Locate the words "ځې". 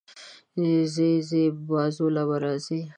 0.93-1.11, 1.29-1.43